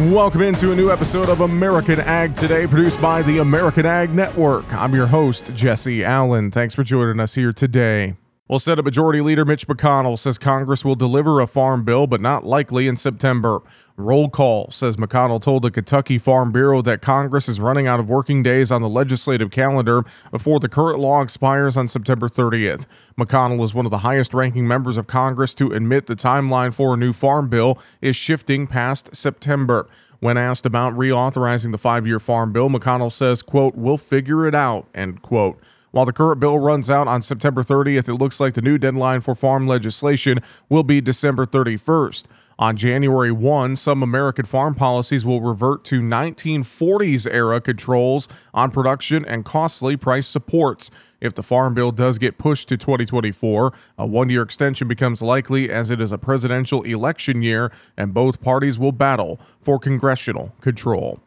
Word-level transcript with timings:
Welcome 0.00 0.42
into 0.42 0.72
a 0.72 0.74
new 0.74 0.90
episode 0.90 1.28
of 1.28 1.42
American 1.42 2.00
Ag 2.00 2.34
Today, 2.34 2.66
produced 2.66 3.00
by 3.00 3.22
the 3.22 3.38
American 3.38 3.86
Ag 3.86 4.12
Network. 4.12 4.64
I'm 4.74 4.92
your 4.92 5.06
host, 5.06 5.54
Jesse 5.54 6.04
Allen. 6.04 6.50
Thanks 6.50 6.74
for 6.74 6.82
joining 6.82 7.20
us 7.20 7.36
here 7.36 7.52
today. 7.52 8.16
Well, 8.46 8.58
Senate 8.58 8.84
Majority 8.84 9.22
Leader 9.22 9.46
Mitch 9.46 9.66
McConnell 9.66 10.18
says 10.18 10.36
Congress 10.36 10.84
will 10.84 10.96
deliver 10.96 11.40
a 11.40 11.46
farm 11.46 11.82
bill, 11.82 12.06
but 12.06 12.20
not 12.20 12.44
likely 12.44 12.86
in 12.86 12.98
September. 12.98 13.62
Roll 13.96 14.28
call, 14.28 14.70
says 14.70 14.98
McConnell 14.98 15.40
told 15.40 15.62
the 15.62 15.70
Kentucky 15.70 16.18
Farm 16.18 16.52
Bureau 16.52 16.82
that 16.82 17.00
Congress 17.00 17.48
is 17.48 17.58
running 17.58 17.86
out 17.86 18.00
of 18.00 18.10
working 18.10 18.42
days 18.42 18.70
on 18.70 18.82
the 18.82 18.88
legislative 18.88 19.50
calendar 19.50 20.04
before 20.30 20.60
the 20.60 20.68
current 20.68 20.98
law 20.98 21.22
expires 21.22 21.74
on 21.74 21.88
September 21.88 22.28
30th. 22.28 22.86
McConnell 23.18 23.64
is 23.64 23.72
one 23.72 23.86
of 23.86 23.90
the 23.90 23.98
highest 23.98 24.34
ranking 24.34 24.68
members 24.68 24.98
of 24.98 25.06
Congress 25.06 25.54
to 25.54 25.72
admit 25.72 26.06
the 26.06 26.14
timeline 26.14 26.74
for 26.74 26.92
a 26.92 26.98
new 26.98 27.14
farm 27.14 27.48
bill 27.48 27.78
is 28.02 28.14
shifting 28.14 28.66
past 28.66 29.16
September. 29.16 29.88
When 30.20 30.36
asked 30.36 30.66
about 30.66 30.92
reauthorizing 30.92 31.72
the 31.72 31.78
five 31.78 32.06
year 32.06 32.18
farm 32.18 32.52
bill, 32.52 32.68
McConnell 32.68 33.10
says, 33.10 33.40
quote, 33.40 33.74
we'll 33.74 33.96
figure 33.96 34.46
it 34.46 34.54
out, 34.54 34.86
end 34.94 35.22
quote. 35.22 35.58
While 35.94 36.06
the 36.06 36.12
current 36.12 36.40
bill 36.40 36.58
runs 36.58 36.90
out 36.90 37.06
on 37.06 37.22
September 37.22 37.62
30th, 37.62 38.08
it 38.08 38.14
looks 38.14 38.40
like 38.40 38.54
the 38.54 38.60
new 38.60 38.78
deadline 38.78 39.20
for 39.20 39.36
farm 39.36 39.68
legislation 39.68 40.40
will 40.68 40.82
be 40.82 41.00
December 41.00 41.46
31st. 41.46 42.24
On 42.58 42.76
January 42.76 43.30
1, 43.30 43.76
some 43.76 44.02
American 44.02 44.44
farm 44.44 44.74
policies 44.74 45.24
will 45.24 45.40
revert 45.40 45.84
to 45.84 46.00
1940s 46.00 47.32
era 47.32 47.60
controls 47.60 48.26
on 48.52 48.72
production 48.72 49.24
and 49.24 49.44
costly 49.44 49.96
price 49.96 50.26
supports. 50.26 50.90
If 51.20 51.36
the 51.36 51.44
Farm 51.44 51.74
Bill 51.74 51.92
does 51.92 52.18
get 52.18 52.38
pushed 52.38 52.68
to 52.70 52.76
2024, 52.76 53.72
a 53.96 54.04
one 54.04 54.30
year 54.30 54.42
extension 54.42 54.88
becomes 54.88 55.22
likely 55.22 55.70
as 55.70 55.90
it 55.90 56.00
is 56.00 56.10
a 56.10 56.18
presidential 56.18 56.82
election 56.82 57.40
year 57.40 57.70
and 57.96 58.12
both 58.12 58.40
parties 58.40 58.80
will 58.80 58.90
battle 58.90 59.38
for 59.60 59.78
congressional 59.78 60.56
control. 60.60 61.20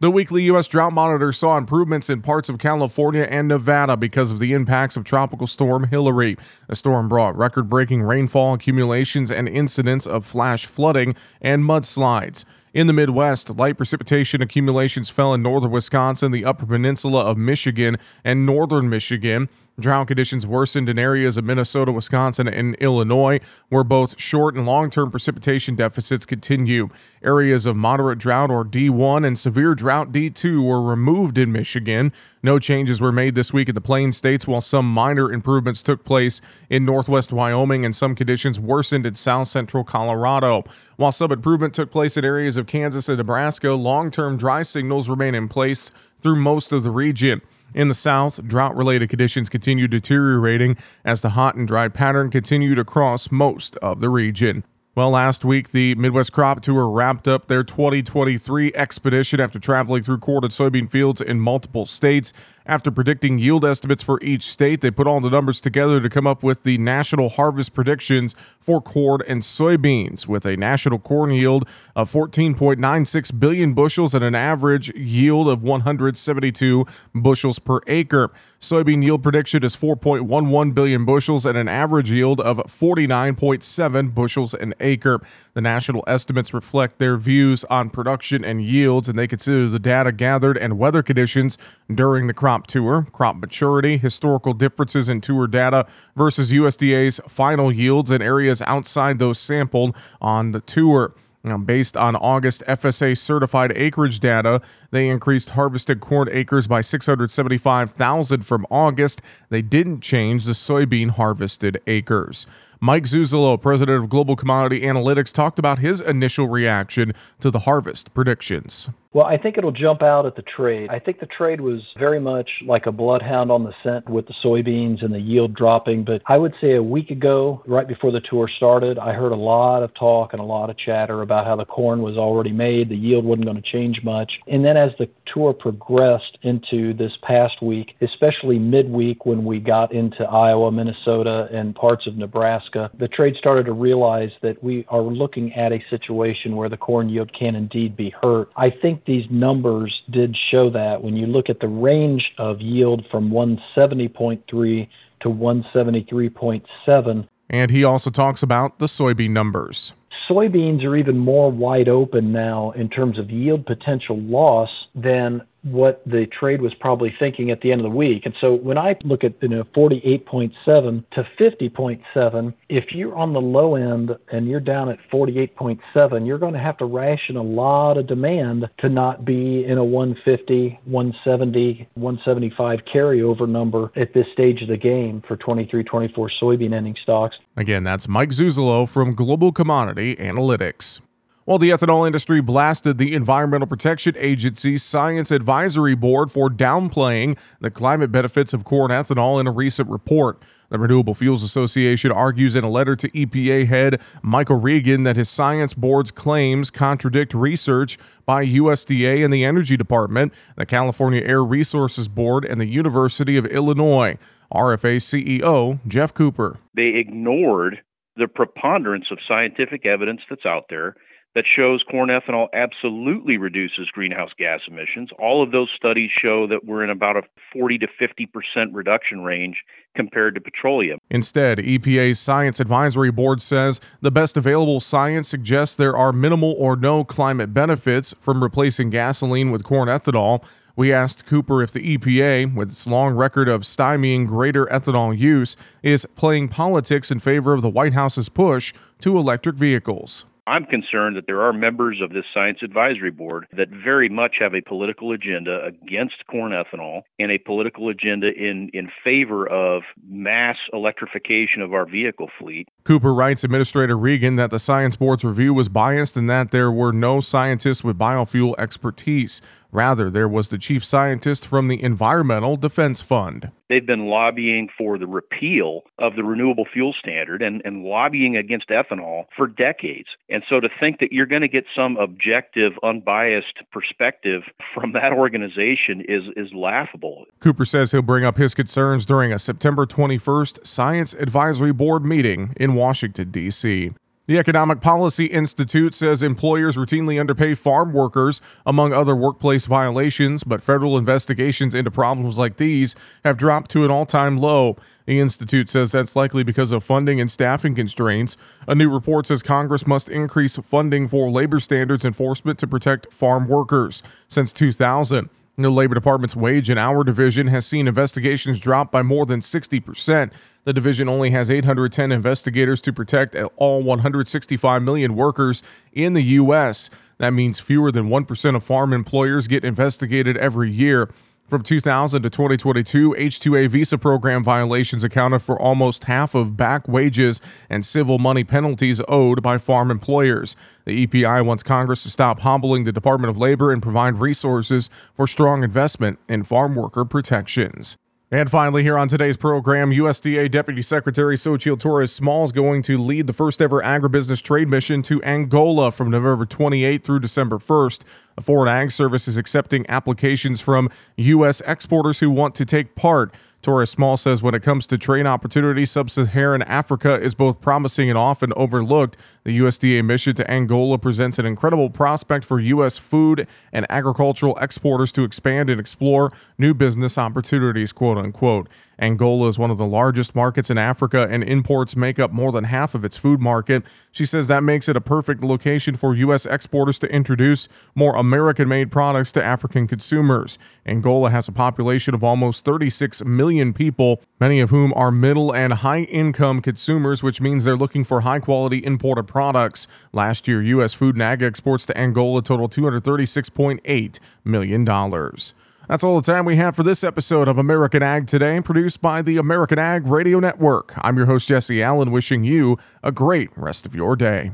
The 0.00 0.10
weekly 0.10 0.44
U.S. 0.44 0.66
Drought 0.66 0.94
Monitor 0.94 1.30
saw 1.30 1.58
improvements 1.58 2.08
in 2.08 2.22
parts 2.22 2.48
of 2.48 2.56
California 2.56 3.28
and 3.30 3.48
Nevada 3.48 3.98
because 3.98 4.32
of 4.32 4.38
the 4.38 4.54
impacts 4.54 4.96
of 4.96 5.04
Tropical 5.04 5.46
Storm 5.46 5.88
Hilary. 5.88 6.38
The 6.68 6.74
storm 6.74 7.06
brought 7.06 7.36
record 7.36 7.68
breaking 7.68 8.04
rainfall 8.04 8.54
accumulations 8.54 9.30
and 9.30 9.46
incidents 9.46 10.06
of 10.06 10.24
flash 10.24 10.64
flooding 10.64 11.16
and 11.42 11.64
mudslides. 11.64 12.46
In 12.72 12.86
the 12.86 12.94
Midwest, 12.94 13.50
light 13.50 13.76
precipitation 13.76 14.40
accumulations 14.40 15.10
fell 15.10 15.34
in 15.34 15.42
northern 15.42 15.70
Wisconsin, 15.70 16.32
the 16.32 16.46
upper 16.46 16.64
peninsula 16.64 17.20
of 17.26 17.36
Michigan, 17.36 17.98
and 18.24 18.46
northern 18.46 18.88
Michigan. 18.88 19.50
Drought 19.80 20.08
conditions 20.08 20.46
worsened 20.46 20.88
in 20.88 20.98
areas 20.98 21.36
of 21.36 21.44
Minnesota, 21.44 21.92
Wisconsin, 21.92 22.46
and 22.46 22.74
Illinois, 22.76 23.40
where 23.68 23.82
both 23.82 24.20
short 24.20 24.54
and 24.54 24.66
long 24.66 24.90
term 24.90 25.10
precipitation 25.10 25.74
deficits 25.74 26.26
continue. 26.26 26.88
Areas 27.22 27.66
of 27.66 27.76
moderate 27.76 28.18
drought 28.18 28.50
or 28.50 28.64
D1 28.64 29.26
and 29.26 29.38
severe 29.38 29.74
drought 29.74 30.12
D2 30.12 30.64
were 30.64 30.82
removed 30.82 31.38
in 31.38 31.52
Michigan. 31.52 32.12
No 32.42 32.58
changes 32.58 33.00
were 33.00 33.12
made 33.12 33.34
this 33.34 33.52
week 33.52 33.68
in 33.68 33.74
the 33.74 33.80
Plain 33.80 34.12
States, 34.12 34.46
while 34.46 34.60
some 34.60 34.90
minor 34.90 35.32
improvements 35.32 35.82
took 35.82 36.04
place 36.04 36.40
in 36.70 36.84
northwest 36.84 37.32
Wyoming 37.32 37.84
and 37.84 37.94
some 37.94 38.14
conditions 38.14 38.58
worsened 38.58 39.04
in 39.04 39.14
south 39.14 39.48
central 39.48 39.84
Colorado. 39.84 40.64
While 40.96 41.12
some 41.12 41.32
improvement 41.32 41.74
took 41.74 41.90
place 41.90 42.16
in 42.16 42.24
areas 42.24 42.56
of 42.56 42.66
Kansas 42.66 43.08
and 43.08 43.18
Nebraska, 43.18 43.72
long 43.72 44.10
term 44.10 44.36
dry 44.36 44.62
signals 44.62 45.08
remain 45.08 45.34
in 45.34 45.48
place 45.48 45.90
through 46.20 46.36
most 46.36 46.72
of 46.72 46.82
the 46.82 46.90
region. 46.90 47.42
In 47.74 47.88
the 47.88 47.94
south, 47.94 48.42
drought 48.46 48.76
related 48.76 49.08
conditions 49.08 49.48
continue 49.48 49.86
deteriorating 49.86 50.76
as 51.04 51.22
the 51.22 51.30
hot 51.30 51.54
and 51.54 51.68
dry 51.68 51.88
pattern 51.88 52.30
continued 52.30 52.78
across 52.78 53.30
most 53.30 53.76
of 53.76 54.00
the 54.00 54.08
region. 54.08 54.64
Well, 54.96 55.10
last 55.10 55.44
week, 55.44 55.70
the 55.70 55.94
Midwest 55.94 56.32
Crop 56.32 56.62
Tour 56.62 56.88
wrapped 56.88 57.28
up 57.28 57.46
their 57.46 57.62
2023 57.62 58.72
expedition 58.74 59.40
after 59.40 59.60
traveling 59.60 60.02
through 60.02 60.18
corn 60.18 60.42
and 60.42 60.52
soybean 60.52 60.90
fields 60.90 61.20
in 61.20 61.38
multiple 61.38 61.86
states. 61.86 62.32
After 62.66 62.90
predicting 62.90 63.38
yield 63.38 63.64
estimates 63.64 64.02
for 64.02 64.22
each 64.22 64.42
state, 64.42 64.80
they 64.80 64.90
put 64.90 65.06
all 65.06 65.20
the 65.20 65.30
numbers 65.30 65.60
together 65.60 66.00
to 66.00 66.08
come 66.08 66.26
up 66.26 66.42
with 66.42 66.62
the 66.62 66.78
national 66.78 67.30
harvest 67.30 67.72
predictions 67.72 68.36
for 68.60 68.80
corn 68.80 69.22
and 69.26 69.42
soybeans, 69.42 70.26
with 70.26 70.44
a 70.44 70.56
national 70.56 70.98
corn 70.98 71.32
yield 71.32 71.66
of 71.96 72.10
14.96 72.12 73.40
billion 73.40 73.74
bushels 73.74 74.14
and 74.14 74.22
an 74.22 74.34
average 74.34 74.94
yield 74.94 75.48
of 75.48 75.62
172 75.62 76.86
bushels 77.14 77.58
per 77.58 77.80
acre. 77.86 78.30
Soybean 78.60 79.02
yield 79.02 79.22
prediction 79.22 79.64
is 79.64 79.76
4.11 79.76 80.74
billion 80.74 81.04
bushels 81.04 81.46
and 81.46 81.56
an 81.56 81.66
average 81.66 82.10
yield 82.10 82.40
of 82.40 82.58
49.7 82.58 84.14
bushels 84.14 84.54
an 84.54 84.74
acre. 84.80 85.20
The 85.54 85.60
national 85.60 86.04
estimates 86.06 86.54
reflect 86.54 86.98
their 86.98 87.16
views 87.16 87.64
on 87.64 87.90
production 87.90 88.44
and 88.44 88.62
yields, 88.62 89.08
and 89.08 89.18
they 89.18 89.26
consider 89.26 89.68
the 89.68 89.78
data 89.78 90.12
gathered 90.12 90.56
and 90.56 90.78
weather 90.78 91.02
conditions 91.02 91.58
during 91.92 92.26
the 92.26 92.34
crop 92.34 92.66
tour, 92.66 93.06
crop 93.12 93.36
maturity, 93.36 93.96
historical 93.96 94.52
differences 94.52 95.08
in 95.08 95.20
tour 95.20 95.46
data 95.46 95.86
versus 96.16 96.52
USDA's 96.52 97.20
final 97.28 97.72
yields 97.72 98.10
in 98.10 98.22
areas 98.22 98.62
outside 98.62 99.18
those 99.18 99.38
sampled 99.38 99.94
on 100.20 100.52
the 100.52 100.60
tour. 100.60 101.14
Now, 101.42 101.56
based 101.56 101.96
on 101.96 102.16
August 102.16 102.62
FSA 102.68 103.16
certified 103.16 103.72
acreage 103.74 104.20
data, 104.20 104.60
they 104.90 105.08
increased 105.08 105.50
harvested 105.50 106.00
corn 106.00 106.28
acres 106.30 106.66
by 106.66 106.82
675,000 106.82 108.44
from 108.44 108.66
August. 108.70 109.22
They 109.48 109.62
didn't 109.62 110.02
change 110.02 110.44
the 110.44 110.52
soybean 110.52 111.10
harvested 111.10 111.80
acres. 111.86 112.46
Mike 112.82 113.04
Zuzolo, 113.04 113.60
president 113.60 114.02
of 114.02 114.08
Global 114.08 114.36
Commodity 114.36 114.80
Analytics, 114.80 115.34
talked 115.34 115.58
about 115.58 115.80
his 115.80 116.00
initial 116.00 116.48
reaction 116.48 117.12
to 117.38 117.50
the 117.50 117.60
harvest 117.60 118.14
predictions. 118.14 118.88
Well, 119.12 119.26
I 119.26 119.38
think 119.38 119.58
it'll 119.58 119.72
jump 119.72 120.02
out 120.02 120.24
at 120.24 120.36
the 120.36 120.42
trade. 120.42 120.88
I 120.88 121.00
think 121.00 121.18
the 121.18 121.26
trade 121.26 121.60
was 121.60 121.80
very 121.98 122.20
much 122.20 122.48
like 122.64 122.86
a 122.86 122.92
bloodhound 122.92 123.50
on 123.50 123.64
the 123.64 123.74
scent 123.82 124.08
with 124.08 124.28
the 124.28 124.34
soybeans 124.42 125.04
and 125.04 125.12
the 125.12 125.18
yield 125.18 125.52
dropping. 125.52 126.04
But 126.04 126.22
I 126.26 126.38
would 126.38 126.54
say 126.60 126.76
a 126.76 126.82
week 126.82 127.10
ago, 127.10 127.60
right 127.66 127.88
before 127.88 128.12
the 128.12 128.20
tour 128.20 128.48
started, 128.56 128.98
I 128.98 129.12
heard 129.12 129.32
a 129.32 129.36
lot 129.36 129.82
of 129.82 129.92
talk 129.94 130.32
and 130.32 130.40
a 130.40 130.44
lot 130.44 130.70
of 130.70 130.78
chatter 130.78 131.22
about 131.22 131.44
how 131.44 131.56
the 131.56 131.64
corn 131.64 132.02
was 132.02 132.16
already 132.16 132.52
made, 132.52 132.88
the 132.88 132.96
yield 132.96 133.24
wasn't 133.24 133.46
going 133.46 133.60
to 133.60 133.72
change 133.72 134.00
much. 134.04 134.30
And 134.46 134.64
then 134.64 134.76
as 134.76 134.92
the 134.96 135.08
tour 135.34 135.54
progressed 135.54 136.38
into 136.42 136.94
this 136.94 137.12
past 137.26 137.60
week, 137.60 137.96
especially 138.00 138.60
midweek 138.60 139.26
when 139.26 139.44
we 139.44 139.58
got 139.58 139.92
into 139.92 140.22
Iowa, 140.22 140.70
Minnesota, 140.70 141.48
and 141.52 141.74
parts 141.74 142.06
of 142.06 142.16
Nebraska, 142.16 142.69
the 142.72 143.08
trade 143.08 143.34
started 143.38 143.66
to 143.66 143.72
realize 143.72 144.30
that 144.42 144.62
we 144.62 144.84
are 144.88 145.02
looking 145.02 145.52
at 145.54 145.72
a 145.72 145.82
situation 145.90 146.56
where 146.56 146.68
the 146.68 146.76
corn 146.76 147.08
yield 147.08 147.30
can 147.38 147.54
indeed 147.54 147.96
be 147.96 148.14
hurt. 148.22 148.50
I 148.56 148.70
think 148.70 149.04
these 149.04 149.24
numbers 149.30 150.02
did 150.10 150.36
show 150.50 150.70
that 150.70 151.02
when 151.02 151.16
you 151.16 151.26
look 151.26 151.48
at 151.48 151.60
the 151.60 151.68
range 151.68 152.24
of 152.38 152.60
yield 152.60 153.04
from 153.10 153.30
170.3 153.30 154.88
to 155.20 155.28
173.7. 155.28 157.28
And 157.48 157.70
he 157.70 157.84
also 157.84 158.10
talks 158.10 158.42
about 158.42 158.78
the 158.78 158.86
soybean 158.86 159.30
numbers. 159.30 159.92
Soybeans 160.28 160.84
are 160.84 160.96
even 160.96 161.18
more 161.18 161.50
wide 161.50 161.88
open 161.88 162.32
now 162.32 162.70
in 162.72 162.88
terms 162.88 163.18
of 163.18 163.30
yield 163.30 163.66
potential 163.66 164.20
loss 164.20 164.70
than 164.94 165.42
what 165.62 166.02
the 166.06 166.26
trade 166.26 166.62
was 166.62 166.72
probably 166.74 167.14
thinking 167.18 167.50
at 167.50 167.60
the 167.60 167.72
end 167.72 167.80
of 167.80 167.84
the 167.84 167.96
week. 167.96 168.24
And 168.24 168.34
so 168.40 168.54
when 168.54 168.78
I 168.78 168.96
look 169.04 169.24
at 169.24 169.34
you 169.42 169.48
know 169.48 169.64
48.7 169.76 171.04
to 171.12 171.28
50.7, 171.38 172.54
if 172.68 172.84
you're 172.92 173.16
on 173.16 173.32
the 173.32 173.40
low 173.40 173.74
end 173.76 174.16
and 174.32 174.48
you're 174.48 174.60
down 174.60 174.88
at 174.88 174.98
48.7, 175.12 176.26
you're 176.26 176.38
going 176.38 176.54
to 176.54 176.60
have 176.60 176.78
to 176.78 176.84
ration 176.84 177.36
a 177.36 177.42
lot 177.42 177.98
of 177.98 178.06
demand 178.06 178.68
to 178.78 178.88
not 178.88 179.24
be 179.24 179.64
in 179.64 179.78
a 179.78 179.84
150, 179.84 180.80
170, 180.84 181.88
175 181.94 182.78
carryover 182.92 183.48
number 183.48 183.90
at 183.96 184.14
this 184.14 184.26
stage 184.32 184.62
of 184.62 184.68
the 184.68 184.76
game 184.76 185.22
for 185.26 185.36
23 185.36 185.84
24 185.84 186.30
soybean 186.42 186.74
ending 186.74 186.96
stocks. 187.02 187.36
Again, 187.56 187.84
that's 187.84 188.08
Mike 188.08 188.30
Zuzolo 188.30 188.88
from 188.88 189.14
Global 189.14 189.52
Commodity 189.52 190.16
Analytics. 190.16 191.00
While 191.46 191.58
the 191.58 191.70
ethanol 191.70 192.06
industry 192.06 192.42
blasted 192.42 192.98
the 192.98 193.14
Environmental 193.14 193.66
Protection 193.66 194.14
Agency's 194.18 194.82
Science 194.82 195.30
Advisory 195.30 195.94
Board 195.94 196.30
for 196.30 196.50
downplaying 196.50 197.38
the 197.60 197.70
climate 197.70 198.12
benefits 198.12 198.52
of 198.52 198.64
corn 198.64 198.90
ethanol 198.90 199.40
in 199.40 199.46
a 199.46 199.50
recent 199.50 199.88
report. 199.88 200.42
The 200.68 200.78
Renewable 200.78 201.14
Fuels 201.14 201.42
Association 201.42 202.12
argues 202.12 202.54
in 202.54 202.62
a 202.62 202.68
letter 202.68 202.94
to 202.94 203.08
EPA 203.08 203.66
head 203.68 204.00
Michael 204.22 204.60
Regan 204.60 205.04
that 205.04 205.16
his 205.16 205.30
science 205.30 205.72
board's 205.72 206.10
claims 206.10 206.70
contradict 206.70 207.32
research 207.32 207.98
by 208.26 208.44
USDA 208.44 209.24
and 209.24 209.32
the 209.32 209.42
Energy 209.42 209.78
Department, 209.78 210.34
the 210.56 210.66
California 210.66 211.22
Air 211.22 211.42
Resources 211.42 212.06
Board, 212.06 212.44
and 212.44 212.60
the 212.60 212.68
University 212.68 213.38
of 213.38 213.46
Illinois. 213.46 214.18
RFA 214.52 214.96
CEO 214.96 215.78
Geoff 215.88 216.12
Cooper. 216.12 216.58
They 216.74 216.96
ignored 216.96 217.80
the 218.16 218.28
preponderance 218.28 219.06
of 219.10 219.18
scientific 219.26 219.86
evidence 219.86 220.20
that's 220.28 220.44
out 220.44 220.66
there 220.68 220.96
that 221.34 221.46
shows 221.46 221.84
corn 221.84 222.08
ethanol 222.08 222.48
absolutely 222.52 223.38
reduces 223.38 223.90
greenhouse 223.90 224.32
gas 224.36 224.62
emissions. 224.66 225.10
All 225.18 225.42
of 225.42 225.52
those 225.52 225.70
studies 225.74 226.10
show 226.10 226.46
that 226.48 226.64
we're 226.64 226.82
in 226.82 226.90
about 226.90 227.16
a 227.16 227.22
40 227.52 227.78
to 227.78 227.86
50% 227.86 228.26
reduction 228.72 229.22
range 229.22 229.64
compared 229.94 230.34
to 230.34 230.40
petroleum. 230.40 230.98
Instead, 231.10 231.58
EPA's 231.58 232.18
Science 232.18 232.58
Advisory 232.60 233.10
Board 233.10 233.40
says 233.42 233.80
the 234.00 234.10
best 234.10 234.36
available 234.36 234.80
science 234.80 235.28
suggests 235.28 235.76
there 235.76 235.96
are 235.96 236.12
minimal 236.12 236.54
or 236.58 236.76
no 236.76 237.04
climate 237.04 237.54
benefits 237.54 238.14
from 238.20 238.42
replacing 238.42 238.90
gasoline 238.90 239.50
with 239.50 239.62
corn 239.62 239.88
ethanol. 239.88 240.44
We 240.76 240.92
asked 240.92 241.26
Cooper 241.26 241.62
if 241.62 241.72
the 241.72 241.98
EPA, 241.98 242.54
with 242.54 242.70
its 242.70 242.86
long 242.86 243.14
record 243.14 243.48
of 243.48 243.62
stymieing 243.62 244.26
greater 244.26 244.66
ethanol 244.66 245.16
use, 245.16 245.56
is 245.82 246.06
playing 246.16 246.48
politics 246.48 247.10
in 247.10 247.20
favor 247.20 247.52
of 247.52 247.62
the 247.62 247.68
White 247.68 247.92
House's 247.92 248.28
push 248.28 248.72
to 249.00 249.18
electric 249.18 249.56
vehicles. 249.56 250.24
I'm 250.50 250.64
concerned 250.64 251.16
that 251.16 251.26
there 251.28 251.42
are 251.42 251.52
members 251.52 252.00
of 252.00 252.10
this 252.10 252.24
science 252.34 252.58
advisory 252.62 253.12
board 253.12 253.46
that 253.52 253.68
very 253.68 254.08
much 254.08 254.38
have 254.40 254.52
a 254.52 254.60
political 254.60 255.12
agenda 255.12 255.64
against 255.64 256.26
corn 256.26 256.50
ethanol 256.50 257.02
and 257.20 257.30
a 257.30 257.38
political 257.38 257.88
agenda 257.88 258.32
in, 258.34 258.68
in 258.70 258.90
favor 259.04 259.48
of 259.48 259.84
mass 260.08 260.56
electrification 260.72 261.62
of 261.62 261.72
our 261.72 261.86
vehicle 261.86 262.28
fleet. 262.36 262.68
Cooper 262.82 263.14
writes 263.14 263.44
Administrator 263.44 263.96
Regan 263.96 264.34
that 264.36 264.50
the 264.50 264.58
science 264.58 264.96
board's 264.96 265.22
review 265.22 265.54
was 265.54 265.68
biased 265.68 266.16
and 266.16 266.28
that 266.28 266.50
there 266.50 266.72
were 266.72 266.92
no 266.92 267.20
scientists 267.20 267.84
with 267.84 267.96
biofuel 267.96 268.56
expertise. 268.58 269.40
Rather, 269.72 270.10
there 270.10 270.28
was 270.28 270.48
the 270.48 270.58
chief 270.58 270.84
scientist 270.84 271.46
from 271.46 271.68
the 271.68 271.82
Environmental 271.82 272.56
Defense 272.56 273.00
Fund. 273.00 273.52
They've 273.68 273.86
been 273.86 274.06
lobbying 274.06 274.68
for 274.76 274.98
the 274.98 275.06
repeal 275.06 275.82
of 275.96 276.16
the 276.16 276.24
renewable 276.24 276.64
fuel 276.64 276.92
standard 276.92 277.40
and, 277.40 277.62
and 277.64 277.84
lobbying 277.84 278.36
against 278.36 278.68
ethanol 278.68 279.26
for 279.36 279.46
decades. 279.46 280.08
And 280.28 280.42
so 280.48 280.58
to 280.58 280.68
think 280.80 280.98
that 280.98 281.12
you're 281.12 281.26
going 281.26 281.42
to 281.42 281.48
get 281.48 281.66
some 281.74 281.96
objective, 281.96 282.72
unbiased 282.82 283.60
perspective 283.70 284.42
from 284.74 284.92
that 284.92 285.12
organization 285.12 286.00
is, 286.00 286.24
is 286.36 286.52
laughable. 286.52 287.26
Cooper 287.38 287.64
says 287.64 287.92
he'll 287.92 288.02
bring 288.02 288.24
up 288.24 288.38
his 288.38 288.54
concerns 288.54 289.06
during 289.06 289.32
a 289.32 289.38
September 289.38 289.86
21st 289.86 290.66
Science 290.66 291.14
Advisory 291.14 291.72
Board 291.72 292.04
meeting 292.04 292.52
in 292.56 292.74
Washington, 292.74 293.30
D.C. 293.30 293.92
The 294.30 294.38
Economic 294.38 294.80
Policy 294.80 295.24
Institute 295.24 295.92
says 295.92 296.22
employers 296.22 296.76
routinely 296.76 297.18
underpay 297.18 297.54
farm 297.54 297.92
workers, 297.92 298.40
among 298.64 298.92
other 298.92 299.16
workplace 299.16 299.66
violations, 299.66 300.44
but 300.44 300.62
federal 300.62 300.96
investigations 300.96 301.74
into 301.74 301.90
problems 301.90 302.38
like 302.38 302.54
these 302.54 302.94
have 303.24 303.36
dropped 303.36 303.72
to 303.72 303.84
an 303.84 303.90
all 303.90 304.06
time 304.06 304.38
low. 304.38 304.76
The 305.06 305.18
Institute 305.18 305.68
says 305.68 305.90
that's 305.90 306.14
likely 306.14 306.44
because 306.44 306.70
of 306.70 306.84
funding 306.84 307.20
and 307.20 307.28
staffing 307.28 307.74
constraints. 307.74 308.36
A 308.68 308.76
new 308.76 308.88
report 308.88 309.26
says 309.26 309.42
Congress 309.42 309.84
must 309.84 310.08
increase 310.08 310.54
funding 310.58 311.08
for 311.08 311.28
labor 311.28 311.58
standards 311.58 312.04
enforcement 312.04 312.60
to 312.60 312.68
protect 312.68 313.12
farm 313.12 313.48
workers. 313.48 314.00
Since 314.28 314.52
2000, 314.52 315.28
the 315.56 315.70
Labor 315.70 315.94
Department's 315.94 316.36
wage 316.36 316.70
and 316.70 316.78
hour 316.78 317.04
division 317.04 317.48
has 317.48 317.66
seen 317.66 317.86
investigations 317.86 318.60
drop 318.60 318.90
by 318.90 319.02
more 319.02 319.26
than 319.26 319.40
60%. 319.40 320.30
The 320.64 320.72
division 320.72 321.08
only 321.08 321.30
has 321.30 321.50
810 321.50 322.12
investigators 322.12 322.80
to 322.82 322.92
protect 322.92 323.36
all 323.56 323.82
165 323.82 324.82
million 324.82 325.14
workers 325.14 325.62
in 325.92 326.14
the 326.14 326.22
U.S. 326.22 326.90
That 327.18 327.32
means 327.32 327.60
fewer 327.60 327.92
than 327.92 328.08
1% 328.08 328.56
of 328.56 328.64
farm 328.64 328.92
employers 328.92 329.48
get 329.48 329.64
investigated 329.64 330.36
every 330.38 330.70
year. 330.70 331.10
From 331.50 331.64
2000 331.64 332.22
to 332.22 332.30
2022, 332.30 333.16
H-2A 333.18 333.68
visa 333.68 333.98
program 333.98 334.44
violations 334.44 335.02
accounted 335.02 335.42
for 335.42 335.60
almost 335.60 336.04
half 336.04 336.36
of 336.36 336.56
back 336.56 336.86
wages 336.86 337.40
and 337.68 337.84
civil 337.84 338.20
money 338.20 338.44
penalties 338.44 339.00
owed 339.08 339.42
by 339.42 339.58
farm 339.58 339.90
employers. 339.90 340.54
The 340.84 341.02
EPI 341.02 341.42
wants 341.42 341.64
Congress 341.64 342.04
to 342.04 342.10
stop 342.10 342.38
hobbling 342.40 342.84
the 342.84 342.92
Department 342.92 343.30
of 343.30 343.36
Labor 343.36 343.72
and 343.72 343.82
provide 343.82 344.20
resources 344.20 344.90
for 345.12 345.26
strong 345.26 345.64
investment 345.64 346.20
in 346.28 346.44
farm 346.44 346.76
worker 346.76 347.04
protections. 347.04 347.96
And 348.32 348.48
finally, 348.48 348.84
here 348.84 348.96
on 348.96 349.08
today's 349.08 349.36
program, 349.36 349.90
USDA 349.90 350.52
Deputy 350.52 350.82
Secretary 350.82 351.34
Xochitl 351.34 351.80
Torres 351.80 352.12
Small 352.12 352.44
is 352.44 352.52
going 352.52 352.80
to 352.82 352.96
lead 352.96 353.26
the 353.26 353.32
first 353.32 353.60
ever 353.60 353.82
agribusiness 353.82 354.40
trade 354.40 354.68
mission 354.68 355.02
to 355.02 355.20
Angola 355.24 355.90
from 355.90 356.10
November 356.10 356.46
28 356.46 357.02
through 357.02 357.18
December 357.18 357.58
1st. 357.58 358.04
The 358.36 358.42
Foreign 358.42 358.72
Ag 358.72 358.92
Service 358.92 359.26
is 359.26 359.36
accepting 359.36 359.84
applications 359.88 360.60
from 360.60 360.90
U.S. 361.16 361.60
exporters 361.66 362.20
who 362.20 362.30
want 362.30 362.54
to 362.54 362.64
take 362.64 362.94
part. 362.94 363.34
Torres 363.62 363.90
Small 363.90 364.16
says 364.16 364.44
when 364.44 364.54
it 364.54 364.62
comes 364.62 364.86
to 364.86 364.96
trade 364.96 365.26
opportunities, 365.26 365.90
sub 365.90 366.08
Saharan 366.08 366.62
Africa 366.62 367.20
is 367.20 367.34
both 367.34 367.60
promising 367.60 368.08
and 368.08 368.16
often 368.16 368.52
overlooked. 368.54 369.16
The 369.42 369.58
USDA 369.58 370.04
mission 370.04 370.34
to 370.34 370.50
Angola 370.50 370.98
presents 370.98 371.38
an 371.38 371.46
incredible 371.46 371.88
prospect 371.88 372.44
for 372.44 372.60
U.S. 372.60 372.98
food 372.98 373.46
and 373.72 373.86
agricultural 373.88 374.54
exporters 374.58 375.12
to 375.12 375.24
expand 375.24 375.70
and 375.70 375.80
explore 375.80 376.30
new 376.58 376.74
business 376.74 377.16
opportunities, 377.16 377.90
quote 377.90 378.18
unquote. 378.18 378.68
Angola 379.00 379.48
is 379.48 379.58
one 379.58 379.70
of 379.70 379.78
the 379.78 379.86
largest 379.86 380.34
markets 380.34 380.68
in 380.68 380.76
Africa, 380.76 381.26
and 381.30 381.42
imports 381.42 381.96
make 381.96 382.18
up 382.18 382.32
more 382.32 382.52
than 382.52 382.64
half 382.64 382.94
of 382.94 383.02
its 383.02 383.16
food 383.16 383.40
market. 383.40 383.82
She 384.12 384.26
says 384.26 384.46
that 384.48 384.62
makes 384.62 384.88
it 384.90 384.96
a 384.96 385.00
perfect 385.00 385.42
location 385.42 385.96
for 385.96 386.14
U.S. 386.14 386.44
exporters 386.44 386.98
to 386.98 387.10
introduce 387.10 387.66
more 387.94 388.14
American 388.14 388.68
made 388.68 388.90
products 388.90 389.32
to 389.32 389.42
African 389.42 389.86
consumers. 389.86 390.58
Angola 390.84 391.30
has 391.30 391.48
a 391.48 391.52
population 391.52 392.14
of 392.14 392.22
almost 392.22 392.66
36 392.66 393.24
million 393.24 393.72
people, 393.72 394.20
many 394.38 394.60
of 394.60 394.68
whom 394.68 394.92
are 394.94 395.10
middle 395.10 395.50
and 395.50 395.72
high 395.74 396.02
income 396.02 396.60
consumers, 396.60 397.22
which 397.22 397.40
means 397.40 397.64
they're 397.64 397.76
looking 397.76 398.04
for 398.04 398.20
high 398.20 398.40
quality 398.40 398.84
imported 398.84 399.26
products. 399.30 399.88
Last 400.12 400.46
year, 400.46 400.60
U.S. 400.62 400.92
food 400.92 401.14
and 401.14 401.22
ag 401.22 401.42
exports 401.42 401.86
to 401.86 401.96
Angola 401.96 402.42
totaled 402.42 402.72
$236.8 402.72 404.18
million. 404.44 404.84
That's 404.84 406.04
all 406.04 406.20
the 406.20 406.32
time 406.32 406.44
we 406.44 406.56
have 406.56 406.76
for 406.76 406.82
this 406.82 407.02
episode 407.02 407.48
of 407.48 407.58
American 407.58 408.02
Ag 408.02 408.26
Today, 408.26 408.60
produced 408.60 409.00
by 409.00 409.22
the 409.22 409.38
American 409.38 409.78
Ag 409.78 410.06
Radio 410.06 410.38
Network. 410.38 410.92
I'm 410.98 411.16
your 411.16 411.26
host, 411.26 411.48
Jesse 411.48 411.82
Allen, 411.82 412.12
wishing 412.12 412.44
you 412.44 412.78
a 413.02 413.10
great 413.10 413.50
rest 413.56 413.86
of 413.86 413.94
your 413.94 414.14
day. 414.14 414.52